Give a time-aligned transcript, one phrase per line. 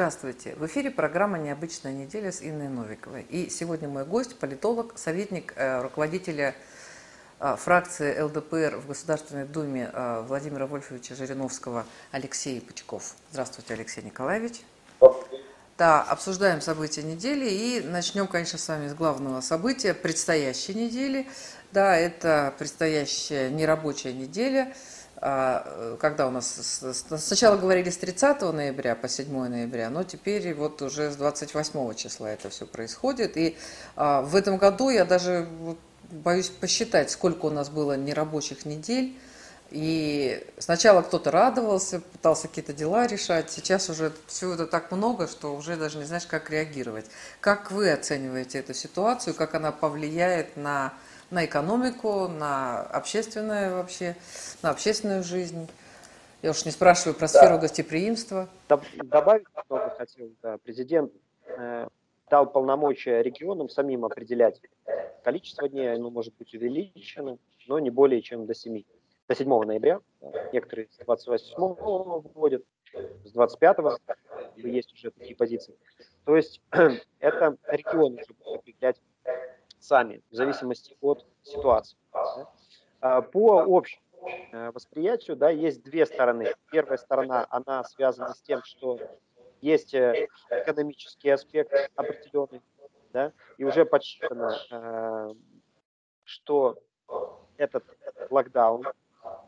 [0.00, 0.54] Здравствуйте.
[0.54, 3.26] В эфире программа «Необычная неделя» с Инной Новиковой.
[3.28, 6.54] И сегодня мой гость– политолог, советник э, руководителя
[7.38, 13.14] э, фракции ЛДПР в Государственной Думе э, Владимира Вольфовича Жириновского Алексей Пучков.
[13.30, 14.62] Здравствуйте, Алексей Николаевич.
[15.76, 21.28] Да, обсуждаем события недели и начнем, конечно, с вами с главного события предстоящей недели.
[21.72, 24.72] Да, это предстоящая нерабочая неделя–
[25.20, 26.82] когда у нас
[27.18, 32.30] сначала говорили с 30 ноября по 7 ноября, но теперь вот уже с 28 числа
[32.30, 33.36] это все происходит.
[33.36, 33.56] И
[33.96, 35.46] а, в этом году я даже
[36.10, 39.14] боюсь посчитать, сколько у нас было нерабочих недель.
[39.70, 43.50] И сначала кто-то радовался, пытался какие-то дела решать.
[43.50, 47.06] Сейчас уже все это так много, что уже даже не знаешь, как реагировать.
[47.40, 50.92] Как вы оцениваете эту ситуацию, как она повлияет на
[51.30, 54.16] на экономику, на общественное вообще,
[54.62, 55.68] на общественную жизнь.
[56.42, 57.58] Я уж не спрашиваю про сферу да.
[57.58, 58.48] гостеприимства.
[58.68, 60.30] Добавить много хотел.
[60.42, 60.58] Да.
[60.58, 61.12] Президент
[61.46, 61.88] э,
[62.30, 64.60] дал полномочия регионам самим определять
[65.22, 68.82] количество дней, оно может быть увеличено, но не более чем до 7.
[69.28, 70.00] До 7 ноября.
[70.52, 71.54] Некоторые с 28
[72.34, 72.64] вводят,
[73.24, 73.76] с 25
[74.56, 75.74] есть уже такие позиции.
[76.24, 76.60] То есть
[77.20, 78.96] это регионы будут определять
[79.80, 81.96] сами, в зависимости от ситуации.
[83.00, 84.02] А, по общему
[84.52, 86.52] э, восприятию, да, есть две стороны.
[86.70, 88.98] Первая сторона, она связана с тем, что
[89.60, 92.60] есть э, экономический аспект определенный,
[93.12, 95.34] да, и уже подсчитано, э,
[96.24, 96.78] что
[97.56, 97.84] этот
[98.30, 98.84] локдаун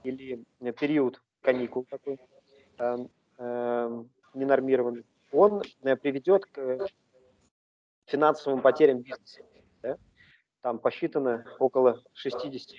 [0.02, 0.44] или
[0.78, 2.18] период каникул такой
[4.34, 5.62] ненормированный, он
[6.00, 6.88] приведет к
[8.06, 9.42] финансовым потерям бизнеса.
[10.62, 12.76] Там посчитано около 60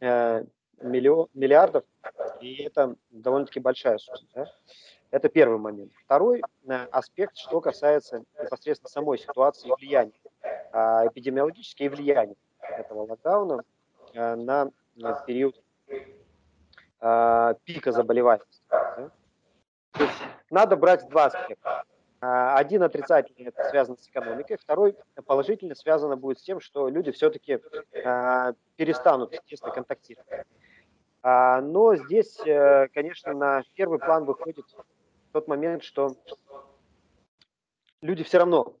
[0.00, 0.44] э,
[0.80, 1.84] миллион, миллиардов,
[2.40, 4.28] и это довольно-таки большая сумма.
[4.34, 4.46] Да?
[5.10, 5.92] Это первый момент.
[6.04, 13.64] Второй э, аспект, что касается непосредственно самой ситуации влияния, э, эпидемиологические влияния этого локдауна
[14.14, 14.70] э, на,
[15.26, 15.60] период
[17.00, 18.62] э, пика заболеваемости.
[18.70, 19.10] Да?
[20.50, 21.84] Надо брать два аспекта.
[22.20, 24.96] А, один отрицательный, это связано с экономикой, второй
[25.26, 27.60] положительно связано будет с тем, что люди все-таки
[28.04, 30.46] а, перестанут тесно контактировать.
[31.22, 34.64] А, но здесь, э, конечно, на первый план выходит
[35.32, 36.16] тот момент, что
[38.00, 38.74] люди все равно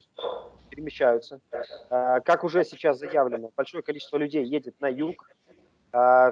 [0.70, 1.40] перемещаются.
[1.88, 5.28] Как уже сейчас заявлено, большое количество людей едет на юг,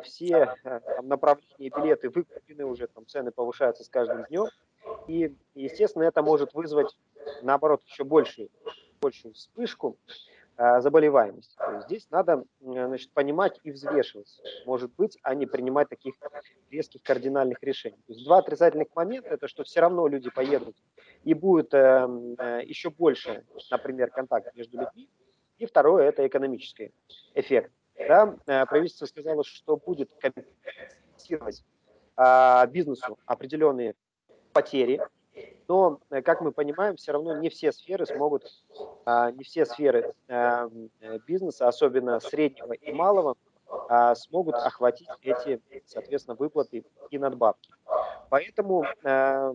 [0.03, 4.48] все э, там, направления, билеты выкуплены уже, там цены повышаются с каждым днем.
[5.06, 6.97] И, естественно, это может вызвать,
[7.43, 8.49] наоборот, еще большую,
[9.00, 9.99] большую вспышку
[10.56, 11.56] э, заболеваемости.
[11.84, 16.15] Здесь надо значит, понимать и взвешивать, может быть, а не принимать таких
[16.71, 17.99] резких кардинальных решений.
[18.06, 20.77] То есть два отрицательных момента– это что все равно люди поедут
[21.25, 22.09] и будет э,
[22.39, 25.09] э, еще больше, например, контакт между людьми.
[25.59, 26.93] И второе– это экономический
[27.34, 27.71] эффект.
[27.97, 28.37] Да?
[28.47, 31.65] Э, правительство сказало, что будет компенсировать
[32.16, 33.95] э, бизнесу определенные
[34.54, 35.00] потери,
[35.69, 38.44] но, э, как мы понимаем, все равно не все сферы смогут,
[39.04, 40.69] а, не все сферы э,
[41.26, 43.37] бизнеса, особенно среднего и малого,
[43.88, 47.70] а, смогут охватить эти, соответственно, выплаты и надбавки.
[48.31, 49.54] Поэтому, э,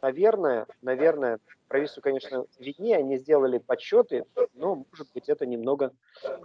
[0.00, 1.38] наверное, наверное,
[1.68, 4.24] правительству, конечно, виднее, они сделали подсчеты,
[4.54, 5.92] но, может быть, это немного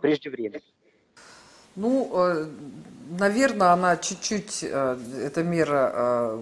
[0.02, 0.62] преждевременно.
[1.78, 2.48] Ну,
[3.20, 6.38] наверное, она чуть-чуть, эта мера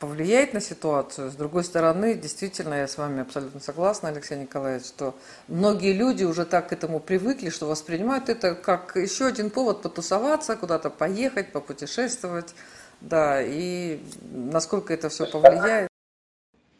[0.00, 1.30] повлияет на ситуацию.
[1.30, 5.14] С другой стороны, действительно, я с вами абсолютно согласна, Алексей Николаевич, что
[5.46, 10.56] многие люди уже так к этому привыкли, что воспринимают это как еще один повод потусоваться,
[10.56, 12.52] куда-то поехать, попутешествовать.
[13.00, 14.00] Да, и
[14.32, 15.88] насколько это все повлияет.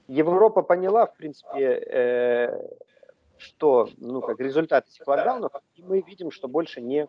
[0.08, 2.68] Европа поняла, в принципе, э,
[3.38, 7.06] что, ну, как результат этих локдаунов, и мы видим, что больше не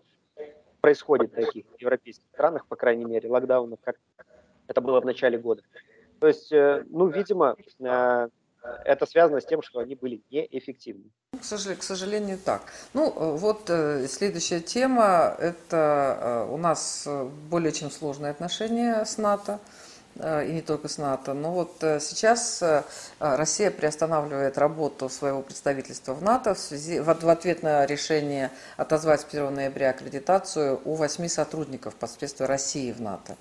[0.83, 3.95] происходит в таких европейских странах, по крайней мере, локдаунов, как
[4.67, 5.61] это было в начале года.
[6.19, 8.27] То есть, э, ну, видимо, э,
[8.83, 11.05] это связано с тем, что они были неэффективны.
[11.39, 12.61] К сожалению, к сожалению, так.
[12.93, 13.71] Ну, э, вот
[14.09, 17.07] следующая тема– это у нас
[17.49, 19.59] более чем сложные отношения с НАТО
[20.15, 21.33] и не только с НАТО.
[21.33, 22.63] Но вот сейчас
[23.19, 29.25] Россия приостанавливает работу своего представительства в НАТО в, связи, в ответ на решение отозвать с
[29.25, 33.35] 1 ноября аккредитацию у восьми сотрудников посредством России в НАТО.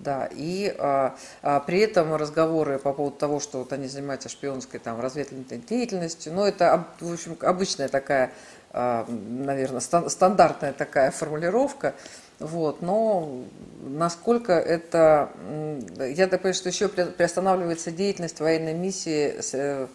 [0.00, 4.80] Да, и а, а, при этом разговоры по поводу того, что вот они занимаются шпионской
[4.80, 8.32] там разведывательной деятельностью, ну это, в общем, обычная такая,
[8.72, 11.94] а, наверное, стан стандартная такая формулировка,
[12.40, 13.44] вот, но
[13.80, 15.30] насколько это,
[15.98, 19.86] я так понимаю, что еще приостанавливается деятельность военной миссии э,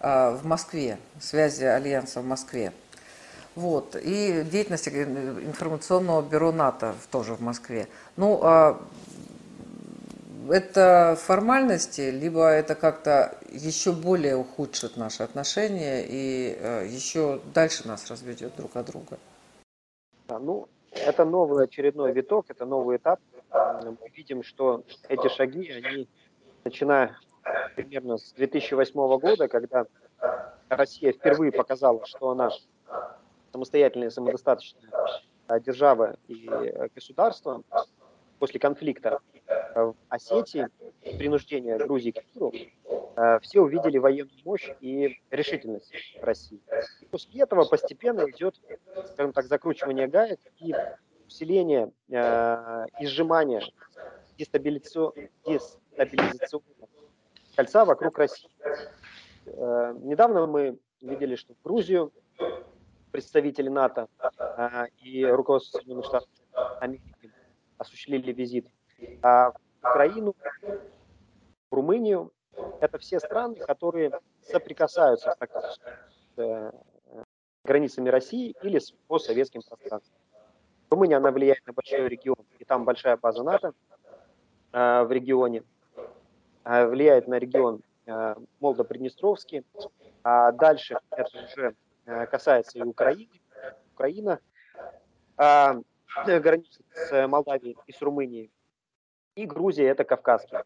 [0.00, 2.72] в Москве, связи Альянса в Москве.
[3.54, 3.96] Вот.
[3.96, 7.88] И деятельность информационного бюро НАТО тоже в Москве.
[8.16, 8.78] Ну, а
[10.50, 18.08] это формальности, либо это как-то еще более ухудшит наши отношения и э, еще дальше нас
[18.10, 19.18] разведет друг от друга?
[20.28, 20.68] Да, ну,
[21.04, 23.20] это новый очередной виток, это новый этап.
[23.52, 26.08] Мы видим, что эти шаги, они,
[26.64, 27.16] начиная
[27.74, 29.86] примерно с 2008 года, когда
[30.68, 32.50] Россия впервые показала, что она
[33.52, 34.90] самостоятельная, самодостаточная
[35.60, 36.48] держава и
[36.94, 37.62] государство
[38.38, 39.20] после конфликта
[39.84, 40.68] в Осетии,
[41.18, 42.52] принуждения Грузии к миру,
[43.16, 45.92] э, все увидели военную мощь и решительность
[46.22, 46.60] России.
[47.10, 48.58] После этого постепенно идет,
[49.12, 50.74] скажем так, закручивание гаек и
[51.26, 53.60] усиление э, и сжимание
[54.38, 55.28] дестабилизационного
[57.54, 58.48] кольца вокруг России.
[59.46, 62.12] Э, недавно мы видели, что в Грузию
[63.12, 64.08] представители НАТО
[64.38, 66.28] э, и руководство Соединенных Штатов
[66.80, 67.30] Америки
[67.78, 68.68] осуществили визит.
[69.22, 69.56] А в
[69.90, 70.34] Украину,
[71.70, 72.32] Румынию
[72.80, 74.12] это все страны, которые
[74.42, 75.84] соприкасаются практически
[76.34, 76.72] с э,
[77.64, 80.18] границами России или с постсоветским пространством.
[80.90, 83.72] Румыния, она влияет на большой регион, и там большая база НАТО
[84.72, 85.64] э, в регионе,
[86.64, 89.64] э, влияет на регион э, Молдо-Приднестровский,
[90.22, 91.74] а дальше это уже
[92.06, 93.40] э, касается и Украины.
[93.94, 94.38] Украина
[95.38, 95.82] э,
[96.26, 98.50] граничит с Молдавией и с Румынией,
[99.36, 100.58] и Грузия– это Кавказский.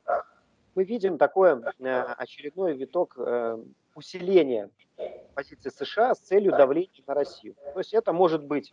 [0.75, 3.59] Мы видим такой э, очередной виток э,
[3.95, 4.71] усиления
[5.35, 7.57] позиции США с целью давления на Россию.
[7.75, 8.73] То есть это может быть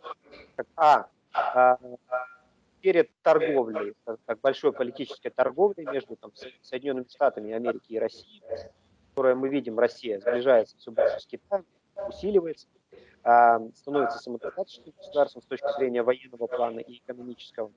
[0.56, 1.78] как, а, а
[2.80, 3.94] перед торговлей,
[4.26, 6.30] как большой политической торговлей между там,
[6.62, 8.42] Соединенными Штатами Америки и Россией,
[9.10, 11.66] которая мы видим, Россия сближается все больше с Китаем,
[12.08, 12.68] усиливается,
[13.24, 17.72] а, становится самодостаточным государством с точки зрения военного плана и экономического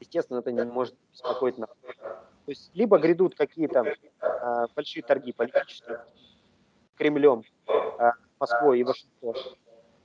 [0.00, 1.70] естественно, это не может беспокоить нас.
[1.82, 3.84] То есть либо грядут какие-то
[4.20, 6.04] э, большие торги политические
[6.96, 9.36] Кремлем, э, Москвой и Вашингтоном,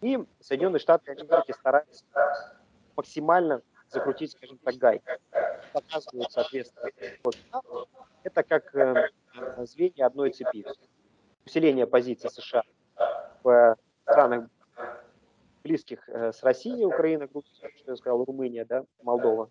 [0.02, 2.04] и Соединенные Штаты Америки стараются
[2.96, 5.02] максимально закрутить, скажем так, гай.
[5.74, 6.92] Показывают, соответственно,
[8.24, 9.10] это как э,
[9.66, 10.66] звенья одной цепи.
[11.46, 12.64] Усиление позиции США
[13.44, 14.50] в странах
[15.64, 19.50] близких э, с Россией, Украина, Грузия, что я сказал, Румыния, да, Молдова,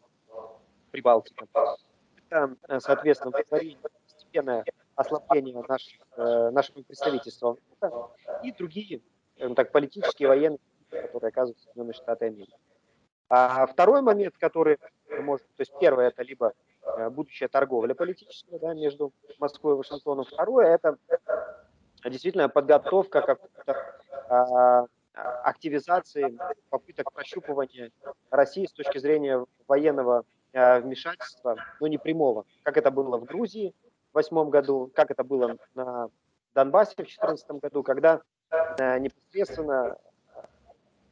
[0.94, 1.48] Прибалтика.
[2.30, 3.32] Это, э, соответственно,
[4.06, 4.64] постепенное
[4.94, 7.56] ослабление наших, э, нашего представительства
[8.44, 9.00] и другие,
[9.56, 10.60] так, политические, военные,
[10.90, 12.56] которые оказываются Соединенные Штаты Америки.
[13.28, 14.78] А второй момент, который
[15.18, 16.52] может, то есть первое, это либо
[16.82, 20.24] э, будущая торговля политическая да, между Москвой и Вашингтоном.
[20.24, 20.96] Второе, это
[22.04, 23.98] действительно подготовка какой-то
[24.28, 24.86] а,
[25.42, 26.38] активизации
[26.70, 27.90] попыток прощупывания
[28.30, 30.24] России с точки зрения военного
[30.54, 33.74] вмешательства, но не прямого, как это было в Грузии
[34.12, 36.08] в восьмом году, как это было на
[36.54, 38.22] Донбассе в 2014 году, когда
[38.78, 39.98] э, непосредственно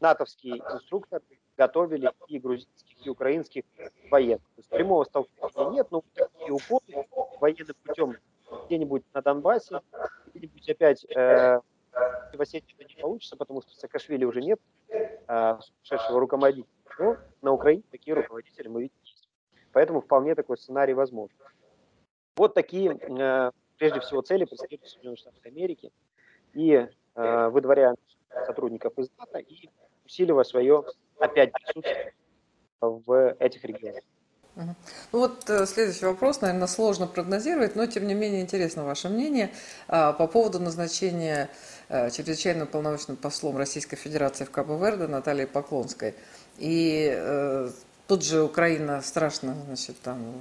[0.00, 1.22] натовские инструкторы
[1.56, 3.64] готовили и грузинских, и украинских
[4.10, 4.42] военных.
[4.42, 7.06] То есть прямого столкновения нет, но такие уходы
[7.40, 8.16] военным путем
[8.66, 9.80] где-нибудь на Донбассе,
[10.34, 11.60] где-нибудь опять э,
[12.32, 16.66] в Осетии это не получится, потому что Саакашвили уже нет э, сумасшедшего руководителя.
[16.98, 18.94] Но на Украине такие руководители мы видим
[19.72, 21.36] Поэтому вполне такой сценарий возможен.
[22.36, 25.92] Вот такие, э, прежде всего, цели преследуют Соединенные Штаты Америки
[26.54, 27.94] и э, выдворяя
[28.46, 29.68] сотрудников из НАТО и
[30.04, 30.84] усиливая свое
[31.18, 32.14] опять присутствие
[32.80, 34.02] в этих регионах.
[34.54, 34.74] Ну
[35.12, 39.50] вот э, следующий вопрос, наверное, сложно прогнозировать, но тем не менее интересно ваше мнение
[39.88, 41.48] а, по поводу назначения
[41.88, 46.14] чрезвычайным полномочным послом Российской Федерации в Кабо-Верде Натальи Поклонской.
[46.56, 47.14] И
[48.12, 50.34] Тут же Украина страшно, значит, там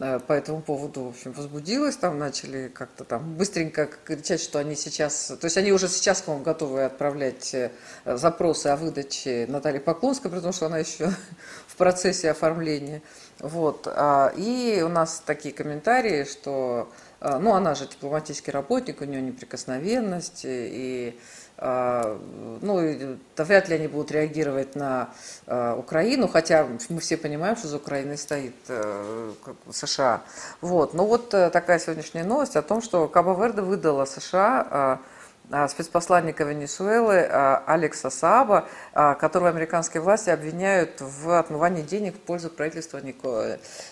[0.00, 4.74] э, по этому поводу, в общем, возбудилась, там начали как-то там быстренько кричать, что они
[4.74, 7.70] сейчас, то есть они уже сейчас, по-моему, готовы отправлять э,
[8.04, 11.12] запросы о выдаче Натальи Поклонской, потому что она еще
[11.68, 13.02] в процессе оформления.
[13.38, 13.86] Вот.
[13.86, 19.22] А, и у нас такие комментарии, что, э, ну, она же дипломатический работник, у нее
[19.22, 21.16] неприкосновенность, и
[21.62, 22.18] а,
[22.62, 25.10] ну, вряд ли они будут реагировать на
[25.46, 29.32] а, Украину, хотя мы все понимаем, что за Украиной стоит э,
[29.70, 30.22] США.
[30.62, 30.94] Вот.
[30.94, 35.00] Но вот э, такая сегодняшняя новость о том, что Кабо-Верде выдала США а,
[35.68, 42.50] спецпосланника Венесуэлы а, Алекса Сааба, а, которого американские власти обвиняют в отмывании денег в пользу
[42.50, 43.00] правительства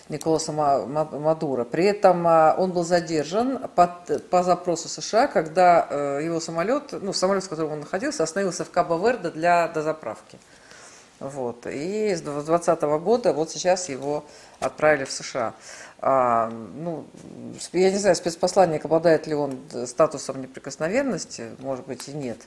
[0.09, 1.65] Николаса Мадура.
[1.65, 7.49] При этом он был задержан по запросу США, когда э, его самолет, ну, самолет, в
[7.49, 10.39] котором он находился, остановился в Кабо-Верде для дозаправки.
[11.19, 11.67] Вот.
[11.67, 14.23] И с 2020 года вот сейчас его
[14.59, 15.53] отправили в США.
[16.01, 17.05] А, ну,
[17.73, 22.37] я не знаю, спецпосланник, обладает ли он статусом неприкосновенности, может быть и нет.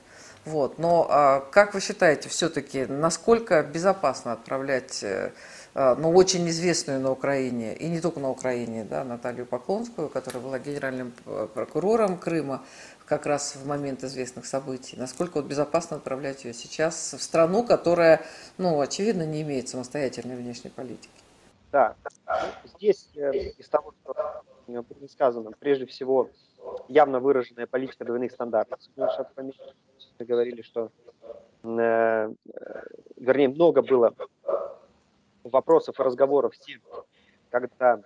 [0.45, 0.79] Вот.
[0.79, 5.31] Но а, как вы считаете, все-таки, насколько безопасно отправлять э,
[5.75, 10.41] а, ну, очень известную на Украине, и не только на Украине, да, Наталью Поклонскую, которая
[10.41, 12.63] была генеральным э, прокурором Крыма
[13.05, 14.97] как раз в момент известных событий.
[14.97, 18.21] Насколько вот безопасно отправлять ее сейчас в страну, которая,
[18.57, 21.22] ну, очевидно, не имеет самостоятельной внешней политики?
[21.73, 21.95] Да,
[22.65, 26.29] здесь э, из того, что было сказано, прежде всего,
[26.87, 28.79] явно выраженная политика двойных стандартов.
[28.95, 29.09] Мы
[30.19, 30.91] говорили, что,
[31.63, 32.31] э, э,
[33.17, 34.13] вернее, много было
[35.43, 36.79] вопросов и разговоров с тем,
[37.49, 37.99] когда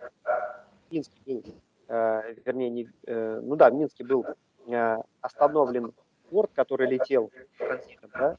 [1.90, 4.26] э, вернее, не, э, ну да, в Минске был
[4.66, 5.94] э, остановлен
[6.30, 8.38] порт, который летел транзитом, да,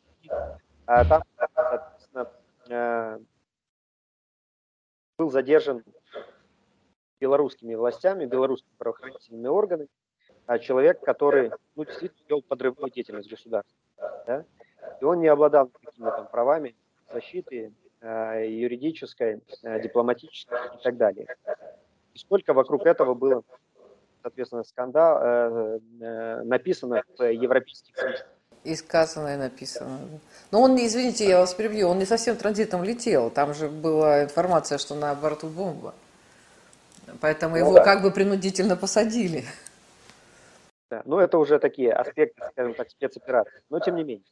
[0.87, 2.31] а там, соответственно,
[2.71, 3.19] э,
[5.19, 5.83] был задержан
[7.21, 9.89] белорусскими властями, белорусскими правоохранительными органами,
[10.47, 13.77] а человек, который ну, действительно вел подрывную деятельность государства.
[14.27, 14.45] Да?
[15.01, 16.77] И он не обладал никакими там правами
[17.13, 21.27] защиты, э, юридической, э, дипломатической и так далее.
[22.15, 23.43] И сколько вокруг этого было,
[24.23, 28.15] соответственно, скандал, э, э, написано в европейских СМИ.
[28.65, 30.01] И сказано, и написано.
[30.51, 33.31] Но он, извините, я вас перебью, он не совсем транзитом летел.
[33.31, 35.95] Там же была информация, что на борту бомба.
[37.21, 37.85] Поэтому ну, его да.
[37.85, 39.45] как бы принудительно посадили.
[40.91, 43.63] Да, ну это уже такие аспекты, скажем так, спецоперации.
[43.71, 44.27] Но тем не менее.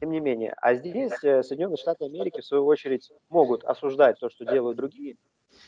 [0.00, 0.54] Тем не менее.
[0.60, 5.16] А здесь э, Соединенные Штаты Америки, в свою очередь, могут осуждать то, что делают другие,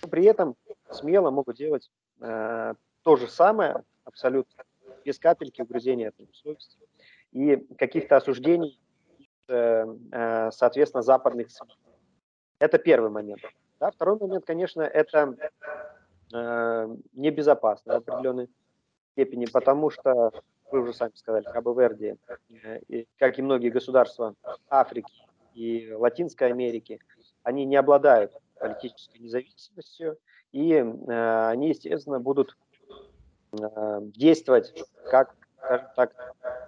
[0.03, 0.57] но при этом
[0.91, 1.91] смело могут делать
[2.21, 4.65] э, то же самое, абсолютно
[5.05, 6.79] без капельки угрызения совести
[7.33, 8.79] и каких-то осуждений,
[9.49, 11.77] э, э, соответственно, западных СМИ.
[12.59, 13.41] Это первый момент.
[13.81, 15.35] Да, второй момент, конечно, это
[16.33, 18.49] э, небезопасно в определенной
[19.13, 20.31] степени, потому что,
[20.71, 22.17] вы уже сами сказали, Кабо-Верде,
[23.19, 24.35] как и многие государства
[24.71, 25.13] Африки
[25.55, 27.01] и Латинской Америки,
[27.43, 30.17] они не обладают политической независимостью,
[30.53, 32.57] и они, естественно, будут
[33.53, 34.73] действовать
[35.11, 35.35] как,
[35.65, 36.13] скажем так,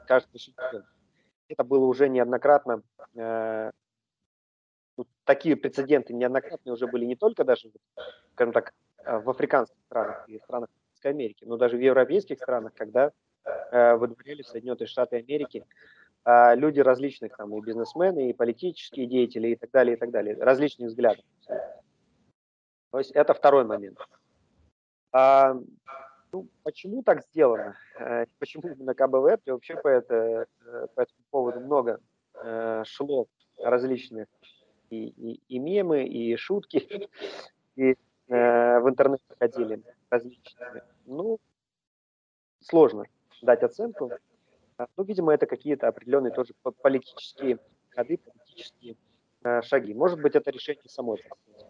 [0.07, 0.85] кажется, что
[1.49, 2.83] это было уже неоднократно,
[3.15, 3.71] э,
[5.25, 7.71] такие прецеденты неоднократные уже были не только даже,
[8.33, 8.73] скажем так,
[9.05, 13.13] э, в африканских странах и странах Латинской Америки, но даже в европейских странах, когда
[13.45, 13.99] э,
[14.45, 15.65] Соединенные Штаты Америки
[16.25, 20.37] э, люди различных, там, и бизнесмены, и политические деятели, и так далее, и так далее,
[20.37, 21.25] различных взглядов.
[22.91, 23.99] То есть это второй момент.
[25.13, 25.57] А,
[26.35, 27.76] ну, почему так сделано?
[27.97, 29.41] Э, почему именно КБВ?
[29.47, 32.00] Вообще по, это, э, по этому поводу много
[32.35, 34.26] э, шло различных
[34.91, 37.09] и, и, и мемы, и шутки,
[37.76, 40.83] и в интернете ходили различные.
[41.07, 41.38] Ну,
[42.61, 43.05] сложно
[43.43, 44.11] дать оценку.
[44.97, 47.59] Ну, видимо, это какие-то определенные тоже политические
[47.91, 48.97] ходы, политические
[49.62, 49.95] шаги.
[49.95, 51.23] Может быть, это решение самой.
[51.23, 51.67] Тут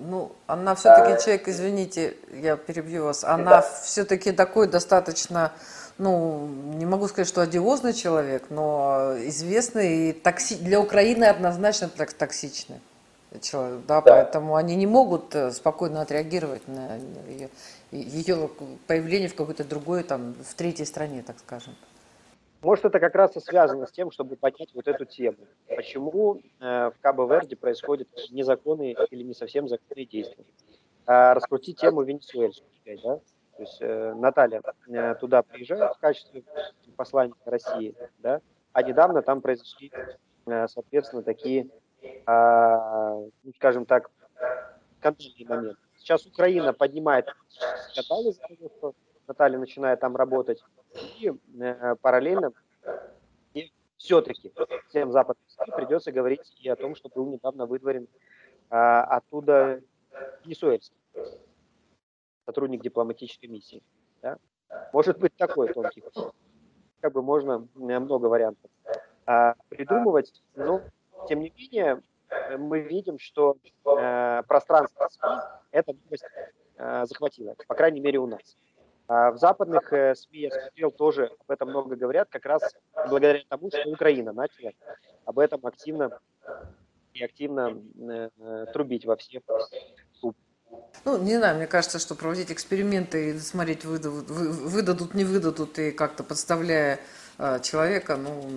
[0.00, 5.52] ну, она все-таки человек, извините, я перебью вас, она все-таки такой достаточно,
[5.98, 10.56] ну, не могу сказать, что одиозный человек, но известный и токси...
[10.56, 12.80] для Украины однозначно так токсичный
[13.42, 16.96] человек, да, да, поэтому они не могут э, спокойно отреагировать на
[17.28, 17.48] ее,
[17.92, 18.50] ее
[18.86, 21.76] появление в какой-то другой, там, в третьей стране, так скажем.
[22.62, 25.38] Может, это как раз и связано с тем, чтобы поднять вот эту тему.
[25.66, 30.44] Почему э, в Кабо-Верде происходят незаконные или не совсем законные действия?
[31.06, 32.70] А раскрутить тему венесуэльскую,
[33.02, 33.16] да?
[33.56, 36.44] То есть э, Наталья э, туда приезжает в качестве
[36.96, 38.40] посланника России, да?
[38.72, 39.90] А недавно там произошли,
[40.44, 41.68] соответственно, такие,
[42.02, 44.10] э, ну, скажем так,
[45.00, 45.80] конфликтные моменты.
[45.96, 47.26] Сейчас Украина поднимает
[47.92, 48.34] скандалы
[49.30, 50.60] Наталья начинает там работать,
[51.20, 52.52] и э, параллельно
[53.54, 54.52] и все-таки
[54.88, 55.46] всем западным
[55.76, 58.08] придется говорить и о том, что был недавно выдворен
[58.70, 59.82] э, оттуда
[60.44, 60.96] Венесуэльский
[62.44, 63.84] сотрудник дипломатической миссии.
[64.20, 64.36] Да?
[64.92, 66.02] Может быть такой тонкий
[67.00, 68.68] Как бы можно э, много вариантов
[69.26, 70.82] а, придумывать, но
[71.28, 72.02] тем не менее
[72.58, 75.36] мы видим, что э, пространство СМИ
[75.70, 76.24] эта новость
[76.78, 78.56] э, захватила, по крайней мере у нас.
[79.12, 82.62] А в западных э, СМИ, я смотрел, тоже об этом много говорят, как раз
[83.08, 84.70] благодаря тому, что Украина начала
[85.24, 86.20] об этом активно
[87.12, 89.42] и активно э, э, трубить во все
[91.04, 95.90] ну, не знаю, мне кажется, что проводить эксперименты и смотреть, выдадут, выдадут не выдадут, и
[95.90, 97.00] как-то подставляя
[97.38, 98.48] э, человека, ну,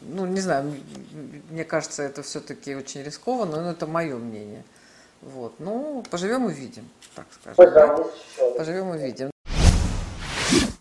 [0.00, 0.72] ну, не знаю,
[1.50, 4.64] мне кажется, это все-таки очень рискованно, но это мое мнение.
[5.20, 7.74] Вот, ну, поживем увидим, так скажем.
[7.74, 8.06] Да?
[8.56, 9.28] Поживем увидим.
[9.28, 9.37] А,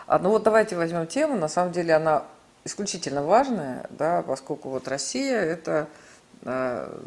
[0.08, 2.24] ну вот давайте возьмем тему, на самом деле она
[2.64, 5.88] исключительно важная, да, поскольку вот Россия это
[6.44, 7.00] э,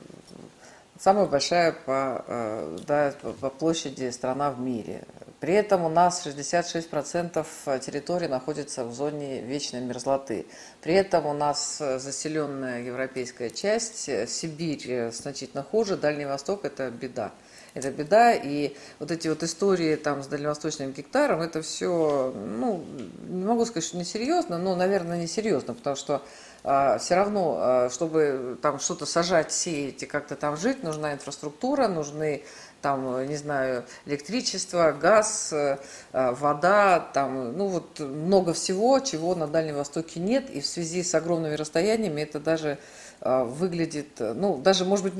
[0.98, 5.02] самая большая по, э, да, по площади страна в мире.
[5.40, 10.46] При этом у нас 66% территории находится в зоне вечной мерзлоты.
[10.82, 17.32] При этом у нас заселенная европейская часть, Сибирь значительно хуже, Дальний Восток– это беда
[17.74, 18.34] это беда.
[18.34, 22.84] И вот эти вот истории там с дальневосточным гектаром, это все, ну,
[23.28, 26.22] не могу сказать, что несерьезно, но, наверное, несерьезно, потому что
[26.62, 31.88] а, все равно, а, чтобы там что-то сажать, сеять и как-то там жить, нужна инфраструктура,
[31.88, 32.42] нужны
[32.82, 35.78] там, не знаю, электричество, газ, а,
[36.12, 41.14] вода, там, ну вот много всего, чего на Дальнем Востоке нет, и в связи с
[41.14, 42.78] огромными расстояниями это даже
[43.22, 45.14] выглядит, ну, даже, может быть,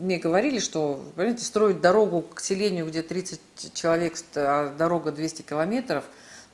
[0.00, 3.40] мне говорили, что, понимаете, строить дорогу к селению, где 30
[3.74, 6.04] человек, а дорога 200 километров,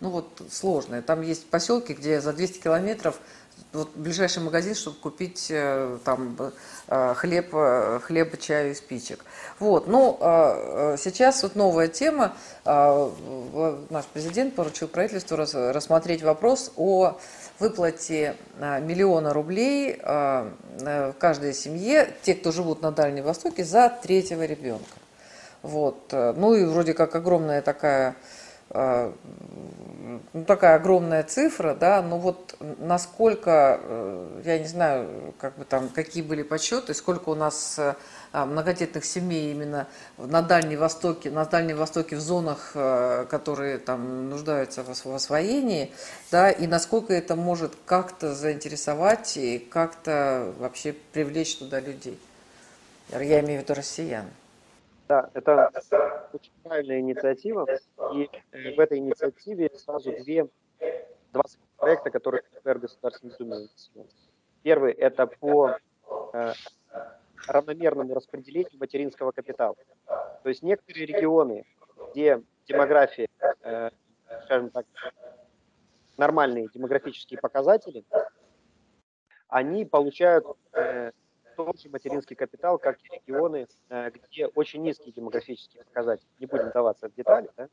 [0.00, 1.00] ну, вот сложно.
[1.02, 3.21] Там есть поселки, где за 200 километров
[3.73, 6.37] вот ближайший магазин, чтобы купить э, там
[6.88, 9.25] э, хлеб, э, хлеб, чаю и спичек.
[9.59, 10.17] Вот, ну,
[10.97, 12.33] сейчас вот новая тема.
[12.65, 17.19] Наш президент поручил правительству рассмотреть вопрос о
[17.59, 20.00] выплате миллиона рублей
[21.19, 24.85] каждой семье, те, кто живут на Дальнем Востоке, за третьего ребенка.
[25.62, 26.12] Вот.
[26.12, 28.15] Ну и вроде как огромная такая
[30.33, 35.88] ну, такая огромная цифра, да, но вот насколько, э, я не знаю, как бы там,
[35.88, 37.95] какие были подсчеты, сколько у нас э,
[38.33, 39.87] а, многодетных семей именно
[40.17, 45.93] на Дальнем Востоке, на Дальнем Востоке в зонах, э, которые там нуждаются в освоении,
[46.31, 52.18] да, и насколько это может как-то заинтересовать и как-то вообще привлечь туда людей.
[53.11, 54.27] Я имею в виду россиян.
[55.09, 55.71] Да, это
[56.35, 57.66] очень правильная инициатива.
[58.12, 60.47] И э, в этой инициативе сразу две,
[61.33, 61.44] два
[61.79, 63.68] проекта, которые КПР Государственной Думы
[64.62, 65.77] Первый– это по
[66.35, 66.53] э,
[67.47, 69.77] равномерному распределению материнского капитала.
[70.42, 71.64] То есть некоторые регионы,
[72.11, 73.29] где демография,
[73.62, 73.90] э,
[74.44, 74.85] скажем так,
[76.18, 78.05] нормальные демографические показатели,
[79.49, 80.44] они получают
[81.76, 86.28] же материнский капитал, как и регионы, э, где очень низкие демографические показатели.
[86.38, 87.68] Не будем даваться в детали, да?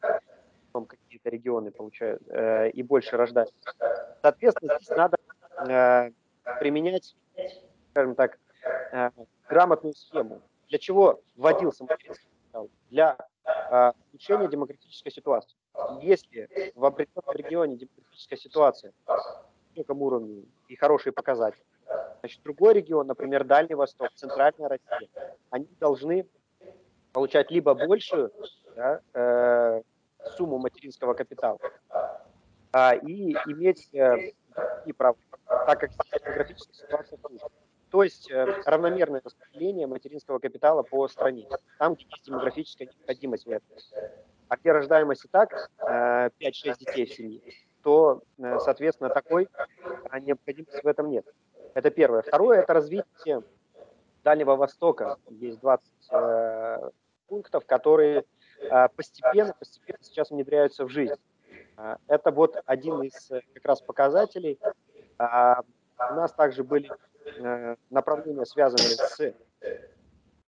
[0.83, 3.53] какие-то регионы получают э, и больше рождают.
[4.21, 5.17] Соответственно, здесь надо
[5.69, 6.11] э,
[6.59, 7.15] применять,
[7.91, 8.37] скажем так,
[8.91, 9.11] э,
[9.47, 10.41] грамотную схему.
[10.67, 12.69] Для чего вводился материнский капитал?
[12.89, 15.55] Для э, улучшения демографической ситуации.
[16.01, 19.17] Если в определенном регионе демографическая ситуация на
[19.75, 21.63] высоком уровне и хорошие показатели,
[22.19, 25.09] Значит, другой регион, например, Дальний Восток, Центральная Россия,
[25.49, 26.27] они должны
[27.13, 28.31] получать либо большую
[28.75, 29.81] да, э,
[30.35, 31.59] сумму материнского капитала
[32.71, 34.31] а, и иметь э,
[34.85, 37.39] и прав, так как демографическая ситуация хуже.
[37.91, 41.47] То есть э, равномерное распределение материнского капитала по стране,
[41.79, 43.77] там, где есть демографическая необходимость в этом.
[44.49, 47.41] А где рождаемость и так э, 5-6 детей в семье,
[47.83, 49.47] то, э, соответственно, такой
[50.09, 51.25] а необходимости в этом нет.
[51.75, 52.21] Это первое.
[52.21, 53.43] Второе– это развитие
[54.23, 55.17] Дальнего Востока.
[55.29, 56.89] Есть 20 э,
[57.27, 58.23] пунктов, которые
[58.61, 61.19] э, постепенно, постепенно сейчас внедряются в жизнь.
[61.77, 64.57] Э, это вот один из э, как раз показателей.
[65.19, 65.55] Э,
[65.99, 66.89] у нас также были
[67.25, 69.33] э, направления, связанные с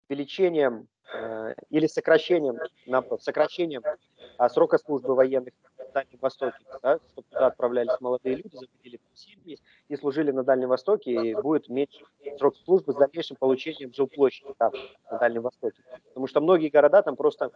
[0.08, 7.28] увеличением э, или сокращением, наоборот, сокращением э, срока службы военных в Дальнем Востоке, да, чтобы
[7.30, 12.06] туда отправлялись молодые люди, заводили семьи и служили на Дальнем Востоке, и будет меньше
[12.38, 14.72] срок службы с дальнейшим получением жилплощади там,
[15.12, 15.82] на Дальнем Востоке.
[16.10, 17.52] Потому что многие города там просто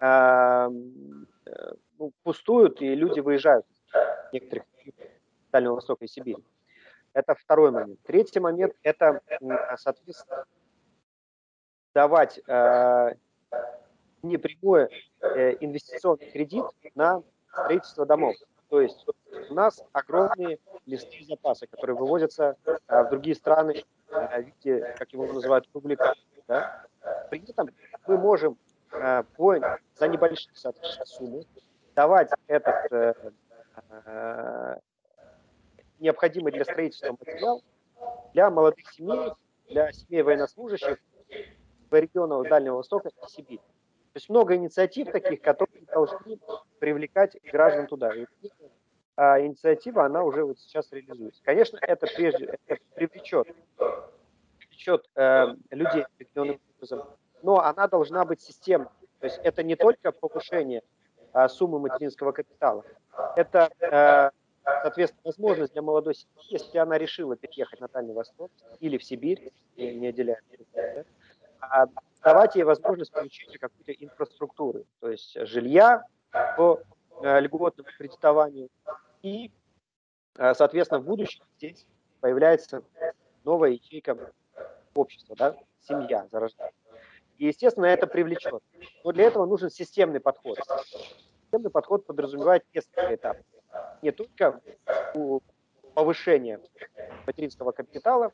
[0.00, 0.68] э,
[1.98, 3.66] ну, пустуют, и люди выезжают
[4.32, 4.64] некоторых
[5.52, 6.42] Дальнего Востока и Сибири.
[7.12, 8.00] Это второй момент.
[8.02, 9.20] Третий момент– это,
[9.76, 10.46] соответственно,
[11.94, 13.14] давать э,
[14.22, 14.88] непрямой
[15.20, 18.34] э, инвестиционный кредит на строительство домов.
[18.68, 19.06] То есть
[19.50, 25.12] у нас огромные лесные запасы, которые вывозятся а, в другие страны а, в виде, как
[25.12, 26.22] его называют, публикаций.
[26.46, 26.84] Да?
[27.30, 27.70] При этом
[28.06, 28.58] мы можем
[28.92, 29.56] а, по,
[29.96, 31.46] за небольшие соответственно, суммы
[31.94, 34.78] давать этот, э,
[36.00, 37.62] необходимый для строительства материал
[38.32, 39.32] для молодых семей,
[39.68, 40.98] для семей военнослужащих
[41.90, 43.58] в регионах Дальнего Востока и Сибири.
[43.58, 46.38] То есть много инициатив таких, которые должны
[46.78, 48.14] привлекать граждан туда.
[48.14, 48.26] И
[49.16, 51.40] а, инициатива, она уже вот сейчас реализуется.
[51.44, 53.48] Конечно, это прежде это привлечет,
[54.58, 57.08] привлечет э, людей определенным образом,
[57.42, 58.88] но она должна быть системной.
[59.20, 60.82] То есть это не только повышение
[61.32, 62.84] э, суммы материнского капитала,
[63.36, 64.30] это, э,
[64.82, 68.50] соответственно, возможность для молодой семьи, если она решила переехать на Дальний Восток
[68.80, 70.40] или в Сибирь, не отделяя,
[70.74, 71.04] да,
[71.60, 71.86] а
[72.22, 76.04] давать ей возможность получения какой-то инфраструктуры, то есть жилья
[76.56, 76.80] по
[77.22, 78.70] э, льготному кредитованию,
[79.24, 79.50] и,
[80.36, 81.86] э, соответственно, в будущем здесь
[82.20, 82.82] появляется
[83.42, 84.18] новая ячейка
[84.94, 86.78] общества, да, семья зарождается.
[87.38, 88.62] И, естественно, это привлечет.
[89.02, 90.58] Но для этого нужен системный подход.
[91.44, 93.46] Системный подход подразумевает несколько этапов.
[94.02, 94.60] Не только
[95.94, 96.60] повышение
[97.26, 98.32] материнского капитала,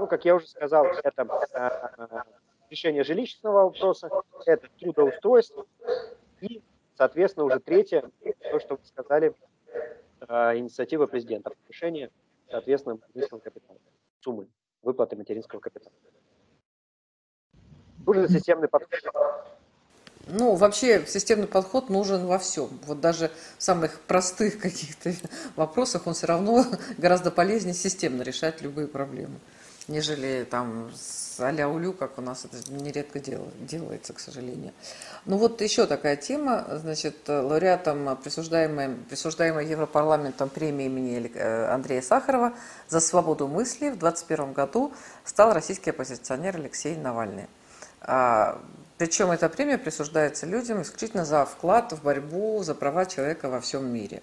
[0.00, 2.22] ну, как я уже сказал, это э,
[2.68, 4.10] решение жилищного вопроса,
[4.46, 5.66] это трудоустройство
[6.40, 6.62] и,
[6.96, 8.10] соответственно, уже третье,
[8.50, 9.34] то, что вы сказали,
[10.32, 12.10] инициатива президента повышение,
[12.50, 13.78] соответственно, материнского капитала,
[14.20, 14.48] суммы
[14.82, 15.94] выплаты материнского капитала.
[18.06, 18.90] Нужен системный подход.
[20.26, 22.68] Ну, вообще системный подход нужен во всем.
[22.86, 25.12] Вот даже в самых простых каких-то
[25.56, 26.64] вопросах он все равно
[26.98, 29.38] гораздо полезнее системно решать любые проблемы,
[29.88, 30.90] нежели там
[31.38, 34.72] а-ля улю, как у нас это нередко дел, делается, к сожалению.
[35.24, 42.52] Ну вот еще такая тема, значит, лауреатом присуждаемой, присуждаемой Европарламентом премии имени э, Андрея Сахарова
[42.88, 44.92] за свободу мысли в 2021 году
[45.24, 47.48] стал российский оппозиционер Алексей Навальный.
[48.00, 48.60] А,
[48.98, 53.86] причем эта премия присуждается людям исключительно за вклад в борьбу за права человека во всем
[53.92, 54.22] мире.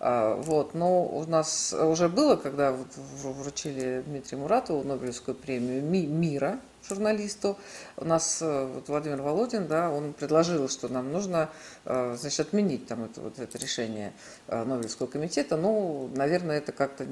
[0.00, 2.74] А, вот, но у нас уже было, когда
[3.22, 7.58] вручили Дмитрию Муратову Нобелевскую премию мира журналисту,
[7.96, 11.50] у нас э, вот Владимир Володин, да, он предложил, что нам нужно,
[11.84, 14.12] э, значит, отменить там это, вот это решение
[14.46, 15.56] э, Нобелевского комитета.
[15.56, 17.06] Ну, наверное, это как-то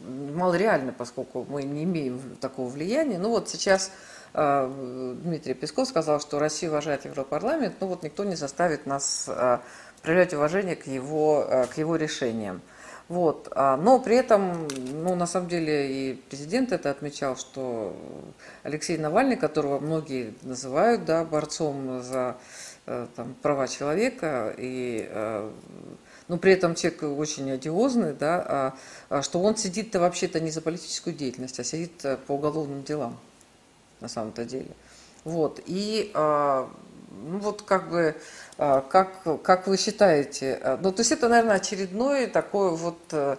[0.00, 3.18] малореально, поскольку мы не имеем такого влияния.
[3.18, 3.90] Ну вот сейчас
[4.34, 9.26] Дмитрий Песков сказал, что Россия уважает Европарламент, но вот никто не заставит нас
[10.06, 12.62] проявлять уважение к его, э, к его решениям.
[13.08, 13.48] Вот.
[13.50, 17.96] А, но при этом, ну, на самом деле, и президент это отмечал, что
[18.62, 22.36] Алексей Навальный, которого многие называют да, борцом за
[22.86, 25.50] э, там, права человека, и, э,
[26.28, 28.76] но при этом человек очень одиозный, да, а,
[29.08, 33.18] а что он сидит-то вообще-то не за политическую деятельность, а сидит по уголовным делам,
[34.00, 34.70] на самом-то деле.
[35.24, 35.60] Вот.
[35.66, 36.12] И
[37.24, 38.14] ну вот как бы,
[38.58, 43.36] а, как, как вы считаете, а, ну то есть это, наверное, очередной такой вот э,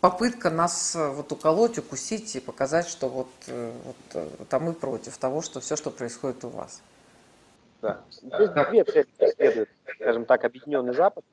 [0.00, 5.16] попытка нас э, вот уколоть, укусить и показать, что вот, э, вот там мы против
[5.18, 6.82] того, что все, что происходит у вас.
[7.82, 11.24] Да, здесь две цели преследует, скажем так, Объединенный Запад.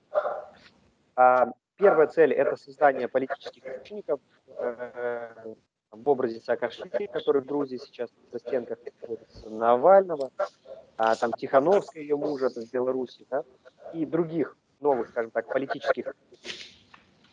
[1.16, 4.20] А, первая цель– это создание политических учеников
[5.92, 8.78] в образе Саакашвили, который в Грузии сейчас на стенках
[9.46, 10.32] Навального,
[11.04, 13.44] а, там Тихановская, ее мужа из Беларуси, да,
[13.92, 16.14] и других новых, скажем так, политических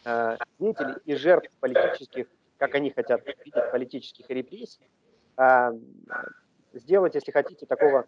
[0.06, 4.88] э, деятелей и жертв политических, как они хотят видеть, политических репрессий,
[5.36, 5.72] э,
[6.72, 8.06] сделать, если хотите, такого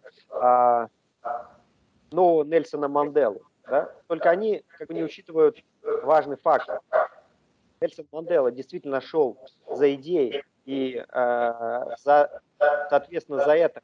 [2.11, 3.43] нового Нельсона Манделу.
[3.67, 3.91] Да?
[4.07, 6.71] Только они как бы не учитывают важный факт.
[7.81, 9.37] Нельсон Мандела действительно шел
[9.69, 11.05] за идеей и,
[12.89, 13.81] соответственно, за это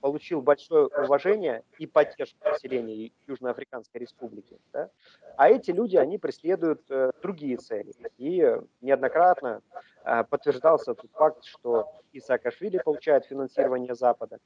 [0.00, 4.58] получил большое уважение и поддержку населения Южноафриканской Республики.
[4.72, 4.90] Да?
[5.36, 7.92] А эти люди, они преследуют э, другие цели.
[8.18, 9.62] И неоднократно
[10.04, 14.38] э, подтверждался тот факт, что и Саакашвили получает финансирование Запада,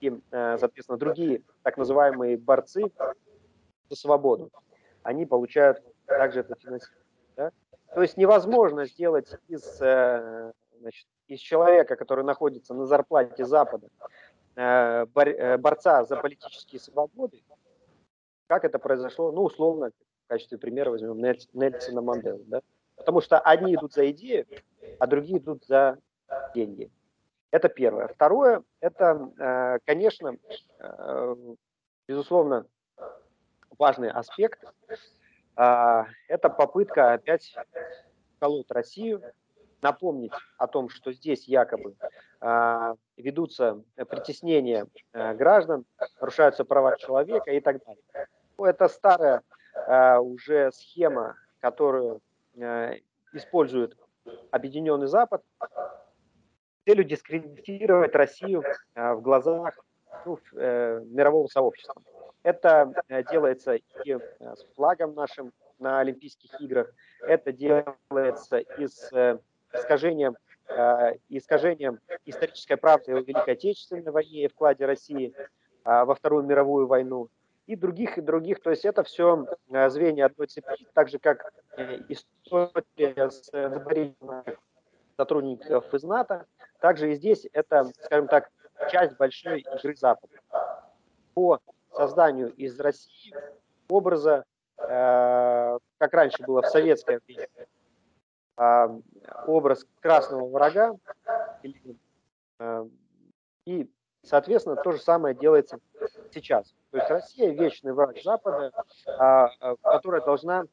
[0.00, 2.90] и, э, соответственно, другие так называемые борцы
[3.88, 4.50] за свободу,
[5.02, 7.04] они получают также это финансирование.
[7.36, 7.52] Да?
[7.94, 13.88] То есть невозможно сделать из, э, значит, из человека, который находится на зарплате Запада,
[14.54, 17.42] борца за политические свободы,
[18.46, 19.90] как это произошло, ну, условно,
[20.24, 22.62] в качестве примера возьмем Нельсона Манделу, да?
[22.96, 24.46] Потому что одни идут за идею,
[24.98, 25.98] а другие идут за
[26.54, 26.90] деньги.
[27.50, 28.08] Это первое.
[28.08, 30.36] Второе, это, э, конечно,
[32.06, 32.66] безусловно,
[33.78, 34.64] важный аспект.
[35.56, 37.54] Это попытка опять
[38.40, 39.22] колоть Россию,
[39.84, 41.94] напомнить о том, что здесь якобы
[42.40, 45.84] а, ведутся притеснения а, граждан,
[46.20, 48.02] нарушаются права человека и так далее.
[48.56, 49.42] Ну, это старая
[49.86, 52.20] а, уже схема, которую
[53.32, 53.96] использует
[54.52, 55.42] Объединенный Запад,
[56.86, 58.62] целью дискредитировать Россию
[58.94, 59.74] в глазах
[60.24, 62.00] ну, мирового сообщества.
[62.44, 62.94] Это
[63.32, 69.40] делается и с флагом нашим на Олимпийских играх, это делается и с
[69.74, 75.44] искажением Э, искажением исторической правды о Великой Отечественной войне и вкладе России э,
[75.84, 77.28] во Вторую мировую войну
[77.66, 78.62] и других, и других.
[78.62, 81.52] То есть это все э, звенья одной цепи, так же как
[82.08, 84.44] история с выдворением
[85.16, 86.46] сотрудников из НАТО.
[86.80, 88.50] Также и здесь это, скажем так,
[88.90, 90.40] часть большой игры Запада
[91.34, 91.60] по
[91.92, 93.34] созданию из России
[93.88, 94.44] образа,
[94.76, 95.80] как
[96.12, 97.48] раньше было в советское время,
[98.56, 98.88] а,
[99.46, 100.94] образ красного врага.
[102.58, 102.86] А,
[103.66, 103.90] и,
[104.22, 105.78] соответственно, то же самое делается
[106.32, 106.74] сейчас.
[106.90, 108.72] То есть Россия вечный враг Запада,
[109.18, 109.50] а,
[109.82, 110.64] которая должна,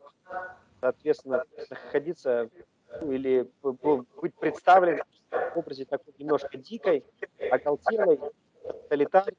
[0.79, 2.49] соответственно, находиться
[3.01, 7.05] ну, или быть представлена в образе такой немножко дикой,
[7.49, 8.19] оголтелой,
[8.63, 9.37] тоталитарной,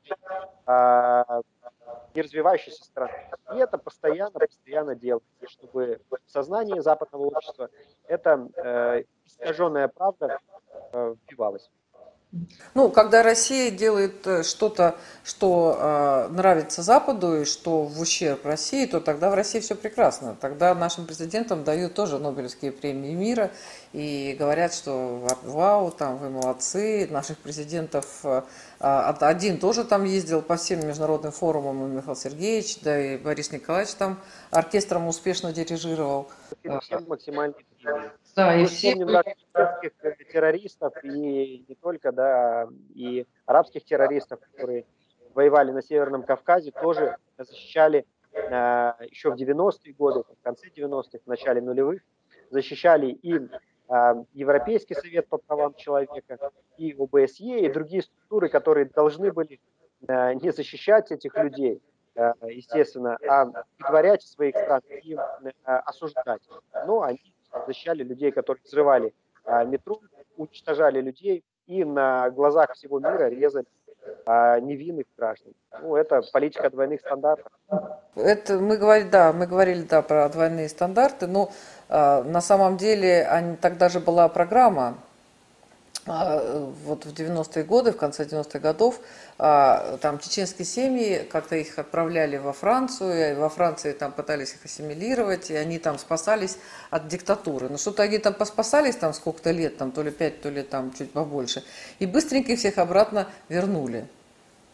[2.15, 3.13] не развивающейся страны.
[3.55, 7.71] И это постоянно, постоянно делается, чтобы в сознании западного общества
[8.07, 10.39] эта э, искаженная правда
[10.93, 11.71] э, вбивалась.
[12.75, 18.87] Ну, когда Россия делает э, что-то, что э, нравится Западу и что в ущерб России,
[18.87, 20.35] то тогда в России все прекрасно.
[20.41, 23.51] Тогда нашим президентам дают тоже Нобелевские премии мира
[23.93, 28.43] и говорят, что вау, там вы молодцы, наших президентов э,
[28.81, 33.53] а, один тоже там ездил по всем международным форумам, и Михаил Сергеевич, да и Борис
[33.53, 34.19] Николаевич там
[34.51, 36.31] оркестром успешно дирижировал.
[36.81, 37.55] Всем максимально
[38.35, 38.95] да, и все...
[39.53, 39.93] арабских
[40.33, 44.87] террористов, и не только, да, и арабских террористов, которые
[45.35, 51.27] воевали на Северном Кавказе, тоже защищали э, еще в 90-е годы, в конце 90-х, в
[51.27, 52.03] начале нулевых,
[52.51, 56.39] защищали и э, Европейский совет по правам человека,
[56.79, 59.61] и ОБСЕ, и другие структуры, которые должны были
[60.09, 61.83] э, не защищать этих людей,
[62.15, 66.43] э, естественно, а предварять своих стран и э, осуждать.
[66.87, 67.32] Но они
[67.67, 70.01] защищали людей, которые взрывали а, метро,
[70.37, 73.67] уничтожали людей и на глазах всего мира резали
[74.27, 75.53] а, невинных граждан.
[75.81, 77.53] Ну, это политика двойных стандартов.
[78.15, 81.51] Это мы говорили, да, мы говорили, да, про двойные стандарты, но
[81.89, 84.99] э, на самом деле они, тогда же была программа
[86.05, 89.01] вот в 90-е годы, в конце 90-х годов,
[89.39, 94.65] а, там чеченские семьи, как-то их отправляли во Францию, и во Франции там пытались их
[94.65, 96.59] ассимилировать, и они там спасались
[96.91, 97.69] от диктатуры.
[97.69, 100.93] Но что-то они там поспасались там сколько-то лет, там то ли пять, то ли там
[100.93, 101.63] чуть побольше,
[102.01, 104.09] и быстренько всех обратно вернули.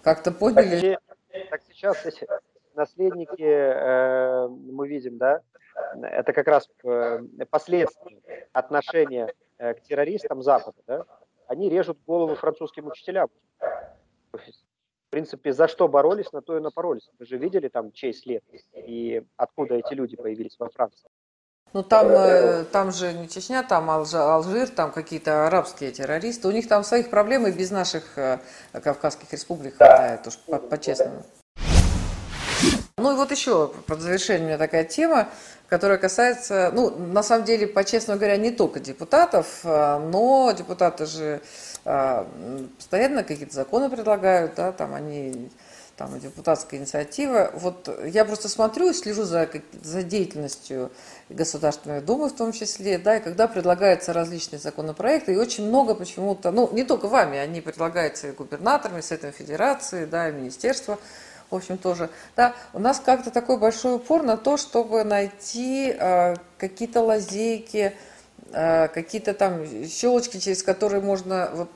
[0.03, 0.99] Как-то поняли.
[1.31, 2.27] Так, так сейчас эти
[2.75, 5.43] наследники, э, мы видим, да,
[6.03, 11.05] это как раз э, последствия отношения э, к террористам Запада, да,
[11.49, 13.29] они режут головы французским учителям.
[14.33, 17.11] В принципе, за что боролись, на то и напоролись.
[17.19, 21.09] Вы же видели там чей след и откуда эти люди появились во Франции.
[21.73, 26.49] Ну там, э, там же не Чечня, там Алжир, там какие-то арабские террористы.
[26.49, 28.39] У них там своих проблем и без наших э,
[28.73, 31.25] кавказских республик хватает, уж по-честному.
[32.99, 35.29] Ну и вот еще под завершение у меня такая тема,
[35.69, 41.41] которая касается, ну, на самом деле, по-честному говоря, не только депутатов, а, но депутаты же
[41.85, 42.27] а,
[42.77, 45.51] постоянно какие-то законы предлагают, да, там они,
[45.97, 47.51] там депутатская инициатива.
[47.55, 49.49] Вот я просто смотрю, слежу за,
[49.83, 50.91] за деятельностью
[51.29, 56.51] Государственной Думы в том числе, да, и когда предлагаются различные законопроекты, и очень много почему-то,
[56.51, 60.99] ну, не только вами, они предлагаются и губернаторами, с этой федерации, да, и министерства,
[61.51, 62.11] в общем, тоже.
[62.37, 67.95] Да, у нас как-то такой большой упор на то, чтобы найти э, какие-то лазейки,
[68.53, 71.71] э, какие-то там щелочки, через которые можно вот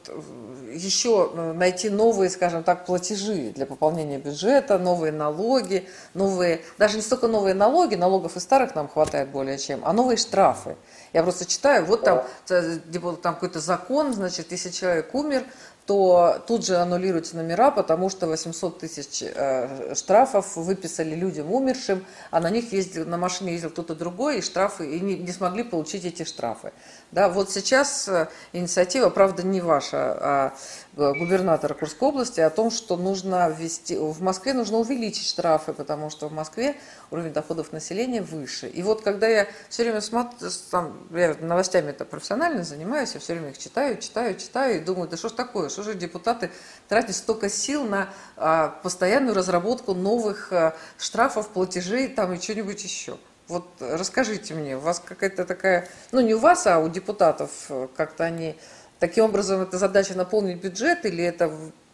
[0.75, 7.03] еще э, найти новые, скажем так, платежи для пополнения бюджета, новые налоги, новые, даже не
[7.03, 10.77] столько новые налоги, налогов и старых нам хватает более чем, а новые штрафы.
[11.13, 12.79] Я просто читаю, вот там, э,
[13.23, 15.45] там какой-то закон, значит, если человек умер,
[15.87, 22.41] то тут же аннулируются номера, потому что 800 тысяч э, штрафов выписали людям умершим, а
[22.41, 26.05] на них ездил, на машине ездил кто-то другой, и штрафы, и не, не смогли получить
[26.05, 26.73] эти штрафы.
[27.13, 30.55] Да, вот сейчас э, инициатива, правда, не ваша, а
[30.97, 36.29] губернатора Курской области о том, что нужно ввести, в Москве нужно увеличить штрафы, потому что
[36.29, 36.75] в Москве
[37.11, 38.67] уровень доходов населения выше.
[38.69, 43.35] И вот когда я все время смотрю, там, я новостями это профессионально занимаюсь, я все
[43.35, 46.51] время их читаю, читаю, читаю и думаю, да что ж такое, что же депутаты
[46.89, 53.19] тратят столько сил на а, постоянную разработку новых а, штрафов, платежей там и что-нибудь еще.
[53.49, 58.25] Вот расскажите мне, у вас какая-то такая, ну не у вас, а у депутатов как-то
[58.25, 58.57] они
[58.99, 61.51] таким образом это задача наполнить бюджет или это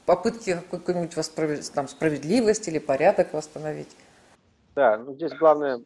[0.07, 1.15] попытки какой-нибудь
[1.75, 3.95] там, справедливости или порядок восстановить?
[4.75, 5.81] Да, ну здесь главное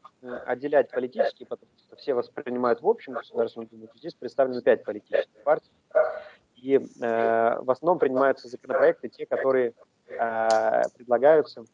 [0.46, 3.88] отделять политические, потому что все воспринимают в общем государственном думе.
[3.96, 5.70] Здесь представлены пять политических партий.
[6.57, 6.81] И э,
[7.61, 9.72] в основном принимаются законопроекты, те, которые
[10.09, 11.64] э, предлагаются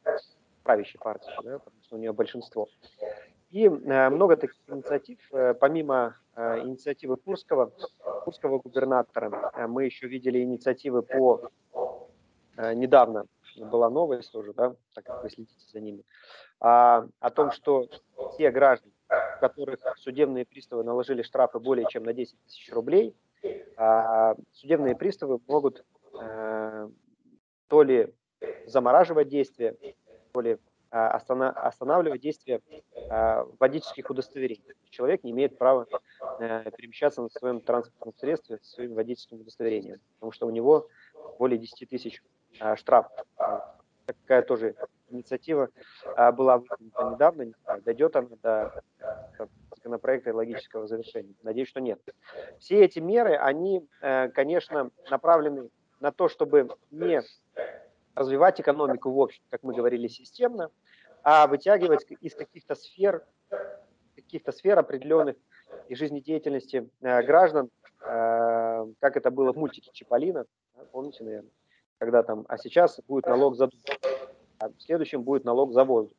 [0.63, 2.69] правящей партии, да, потому что у нее большинство.
[3.51, 7.73] И э, много таких инициатив, э, помимо э, инициативы Курского,
[8.25, 11.51] Курского губернатора, мы еще видели инициативы по,
[12.57, 13.25] недавно
[13.57, 16.05] была новость тоже, да, так как вы следите за ними,
[16.61, 17.89] а, о том, что
[18.37, 23.17] те граждане, у которых судебные приставы наложили штрафы более чем на 10 тысяч рублей,
[23.77, 25.85] а, судебные приставы могут
[27.69, 28.13] то ли
[28.67, 29.77] замораживать действия,
[30.33, 30.59] то ли
[30.91, 32.61] останавливать действие
[33.11, 34.65] а, водительских удостоверений.
[34.91, 35.87] Человек не имеет права
[36.21, 40.89] а, перемещаться на своем транспортном средстве со своим водительским удостоверением, потому что у него
[41.39, 42.23] более 10 тысяч
[42.59, 43.13] а, штрафов
[44.09, 44.75] такая тоже
[45.11, 45.69] инициатива
[46.17, 46.63] а, была
[47.11, 47.53] недавно,
[47.85, 48.83] дойдет она до
[49.71, 51.35] законопроекта логического завершения.
[51.43, 52.01] Надеюсь, что нет.
[52.59, 55.71] Все эти меры, они, э, конечно, направлены
[56.01, 57.23] на то, чтобы не
[58.19, 60.71] развивать экономику в общем, как мы говорили, системно,
[61.23, 63.25] а вытягивать из каких-то сфер,
[64.17, 65.37] каких-то сфер определенных
[65.89, 70.47] и жизнедеятельности э, граждан, э, как это было в мультике Чиполлино,
[70.93, 71.51] помните, наверное,
[71.99, 73.71] когда там, а сейчас будет налог за
[74.61, 76.17] а в следующем будет налог за воздух.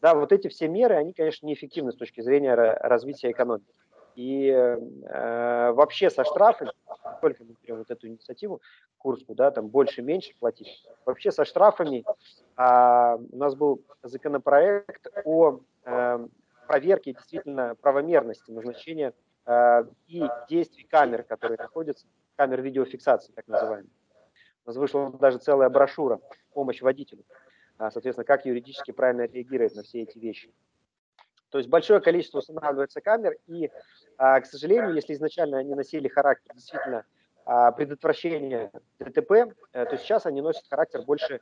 [0.00, 3.72] Да, вот эти все меры, они, конечно, неэффективны с точки зрения развития экономики.
[4.16, 6.72] И э, вообще со штрафами,
[7.20, 8.60] только мы берем вот эту инициативу
[8.98, 16.28] Курску, да, там больше-меньше платить, вообще со штрафами э, у нас был законопроект о э,
[16.66, 19.14] проверке действительно правомерности назначения
[19.46, 23.90] э, и действий камер, которые находятся, камер видеофиксации, так называемые.
[24.64, 26.20] У нас вышла даже целая брошюра
[26.52, 27.24] «Помощь водителю».
[27.78, 30.52] А, соответственно, как юридически правильно реагировать на все эти вещи.
[31.50, 33.70] То есть большое количество устанавливается камер, и,
[34.16, 37.04] а, к сожалению, если изначально они носили характер действительно
[37.44, 39.32] а, предотвращения ДТП,
[39.72, 41.40] э, то сейчас они носят характер больше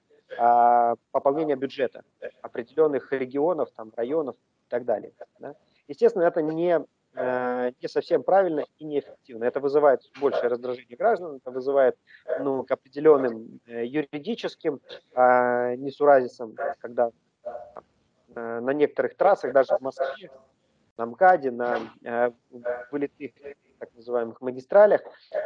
[1.12, 2.02] пополнения бюджета
[2.42, 5.12] определенных регионов, там, районов и так далее.
[5.38, 5.54] Да?
[5.86, 6.84] Естественно, это не
[7.18, 9.44] Э, не совсем правильно и неэффективно.
[9.44, 11.96] Это вызывает большее раздражение граждан, это вызывает
[12.40, 14.80] ну, к определенным э, юридическим
[15.14, 17.10] несуразицам, когда
[18.36, 20.30] на некоторых трассах, даже в Москве,
[20.96, 22.30] на МКАДе, на э,
[22.90, 23.32] вылетных
[23.78, 25.02] так называемых магистралях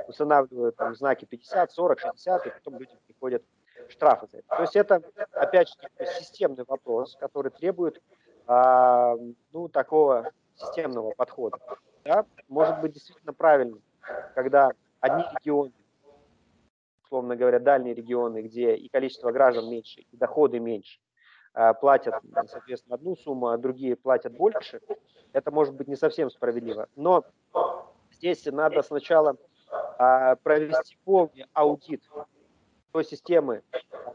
[0.06, 3.42] устанавливают там, знаки 50, 40, 60, и потом людям приходят
[3.88, 4.48] штрафы за это.
[4.48, 5.74] То есть это, опять же,
[6.18, 8.00] системный вопрос, который требует
[8.46, 9.16] э,
[9.52, 11.58] ну, такого системного подхода.
[12.04, 12.24] Да?
[12.48, 13.78] Может быть действительно правильно,
[14.34, 15.72] когда одни регионы,
[17.04, 21.09] условно говоря, дальние регионы, где и количество граждан меньше, и доходы меньше, а,
[21.80, 22.14] платят,
[22.46, 24.80] соответственно, одну сумму, а другие платят больше,
[25.32, 26.88] это может быть не совсем справедливо.
[26.96, 27.24] Но
[28.12, 29.36] здесь надо сначала
[29.98, 32.02] а, провести полный аудит
[32.92, 33.62] той системы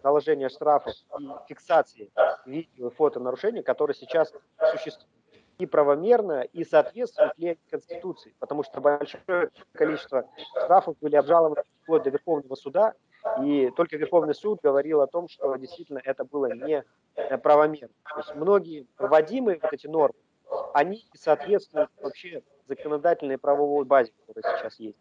[0.03, 2.11] наложения штрафов и фиксации
[2.45, 4.33] видео и фото нарушений, которые сейчас
[4.71, 5.14] существуют
[5.57, 12.09] и правомерно, и соответствует ли Конституции, потому что большое количество штрафов были обжалованы вплоть до
[12.09, 12.93] Верховного суда,
[13.41, 16.83] и только Верховный суд говорил о том, что действительно это было не
[17.43, 17.93] правомерно.
[18.09, 20.15] То есть многие вводимые вот эти нормы,
[20.73, 24.97] они соответствуют вообще законодательной правовой базе, которая сейчас есть.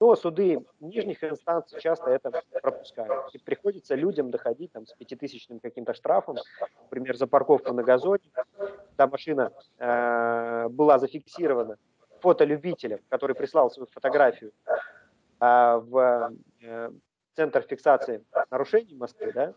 [0.00, 3.34] Но суды нижних инстанций часто это пропускают.
[3.34, 6.36] И приходится людям доходить там, с пятитысячным каким-то штрафом,
[6.82, 11.76] например, за парковку на газоне, когда машина э, была зафиксирована
[12.20, 14.52] фотолюбителем, который прислал свою фотографию
[15.40, 16.90] э, в э,
[17.36, 19.54] центр фиксации нарушений Москвы, да,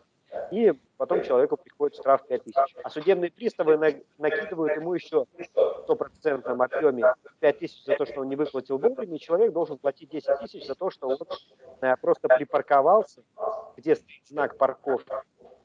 [0.50, 2.76] и потом человеку приходит штраф 5 тысяч.
[2.82, 3.88] А судебные приставы на,
[4.18, 9.16] накидывают ему еще в стопроцентном объеме 5 тысяч за то, что он не выплатил вовремя,
[9.16, 11.18] и человек должен платить 10 тысяч за то, что он
[11.80, 13.22] э, просто припарковался,
[13.76, 15.12] где стоит знак парковки.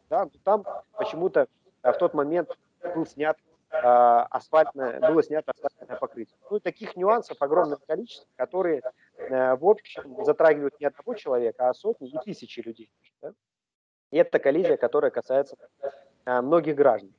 [0.10, 1.48] Да, там почему-то
[1.82, 2.58] э, в тот момент
[2.96, 3.38] был снят
[3.72, 6.38] э, асфальтное, было снято асфальтное покрытие.
[6.50, 8.82] Ну, таких нюансов огромное количество, которые
[9.18, 12.90] в общем затрагивают не одного человека, а сотни и тысячи людей.
[13.22, 13.34] Да?
[14.14, 15.58] И это коллизия, которая касается
[16.24, 17.12] а, многих граждан.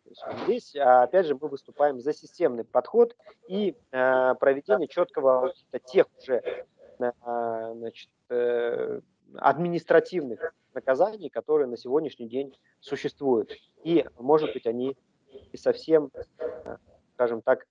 [0.45, 3.17] здесь, а, опять же, мы выступаем за системный подход
[3.49, 5.53] и а, проведение четкого
[5.87, 6.65] тех уже
[6.97, 9.01] значит, э,
[9.35, 13.51] административных наказаний, которые на сегодняшний день существуют.
[13.83, 14.97] И, может быть, они
[15.51, 16.13] и совсем,
[17.15, 17.67] скажем так,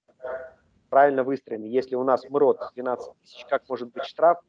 [0.89, 1.63] правильно выстроены.
[1.63, 4.39] Если у нас МРОД 12 тысяч, как может быть штраф?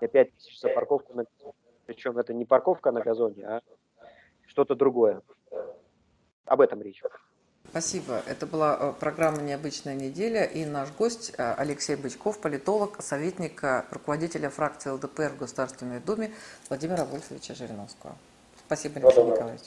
[0.00, 1.54] И 5 тысяч за парковку на газоне.
[1.86, 3.62] Причем это не парковка на газоне, а
[4.48, 5.22] что-то другое.
[6.44, 7.02] Об этом речь.
[7.70, 8.22] Спасибо.
[8.26, 13.84] Это была э, программа «Необычная неделя» и наш гость э, Алексей Бычков, политолог, советник э,
[13.90, 16.32] руководителя фракции ЛДПР в Государственной Думе
[16.70, 18.16] Владимира Вольфовича Жириновского.
[18.66, 19.64] Спасибо, Алексей Николаевич.